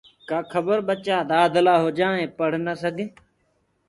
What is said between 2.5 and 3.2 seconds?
نآ سڪين